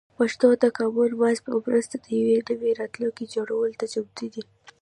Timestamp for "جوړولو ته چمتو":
3.33-4.25